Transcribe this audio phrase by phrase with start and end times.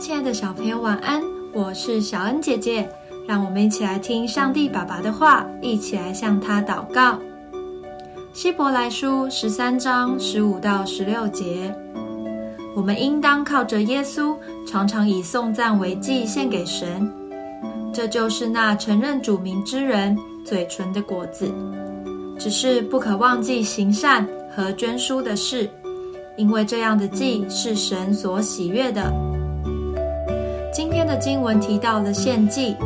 [0.00, 1.22] 亲爱的小朋友，晚安！
[1.52, 2.88] 我是小恩姐姐，
[3.28, 7.18] 让我们一起来听上帝爸爸的话，一起来向他祷告。
[8.32, 11.70] 希伯来书十三章十五到十六节，
[12.74, 14.34] 我们应当靠着耶稣，
[14.66, 17.06] 常常以颂赞为祭献给神，
[17.92, 21.52] 这就是那承认主名之人嘴唇的果子。
[22.38, 25.68] 只是不可忘记行善和捐书的事，
[26.38, 29.12] 因为这样的祭是神所喜悦的。
[30.72, 32.76] 今天的经文提到了献祭，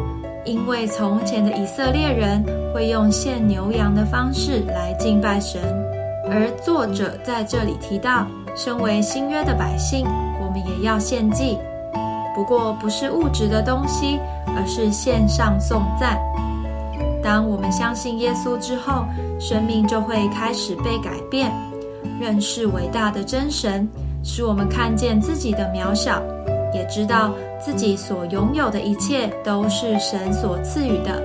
[0.46, 2.42] 因为从前的以色列人
[2.72, 5.60] 会用献牛羊的方式来敬拜神，
[6.30, 10.06] 而作者在这里提到，身为新约的百姓，
[10.40, 11.58] 我们也要献祭，
[12.34, 14.18] 不过不是物质的东西，
[14.56, 16.18] 而是献上颂赞。
[17.22, 19.04] 当我们相信耶稣之后，
[19.38, 21.52] 生命就会开始被改变，
[22.18, 23.86] 认识伟大的真神，
[24.22, 26.22] 使我们看见自己的渺小，
[26.74, 31.22] 也知道自己所拥有的一切都是神所赐予的。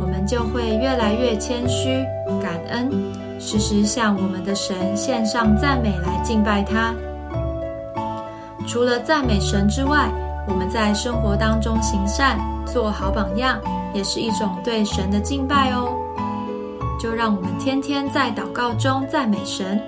[0.00, 2.04] 我们就会越来越谦虚、
[2.42, 2.90] 感恩，
[3.38, 6.94] 时时向我们的神献上赞美来敬拜他。
[8.66, 10.10] 除了赞美神之外，
[10.48, 13.58] 我们在生活当中行善，做好榜样。
[13.94, 15.88] 也是一种对神的敬拜哦。
[17.00, 19.80] 就让我们天天在祷告中赞美神，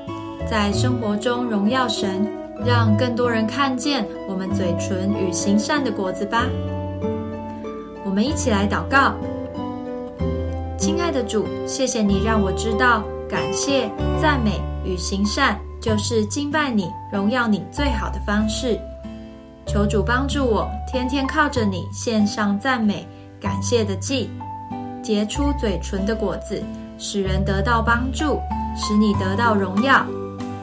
[0.48, 2.24] 在生活中荣耀神，
[2.64, 6.46] 让更多人看见我们嘴唇与行善的果子吧。
[8.04, 9.14] 我们一起来祷告：
[10.78, 13.90] 亲爱的主，谢谢你让我知道，感谢、
[14.20, 18.78] 赞美与行善就是敬拜你、荣耀你最好的方式。
[19.66, 23.06] 求主帮助我，天天靠着你献上赞美。
[23.38, 24.30] 感谢的祭，
[25.02, 26.62] 结出嘴唇的果子，
[26.98, 28.40] 使人得到帮助，
[28.74, 30.06] 使你得到荣耀。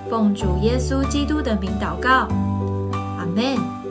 [0.09, 2.27] 奉主耶稣基督的名祷告，
[3.17, 3.82] 阿门。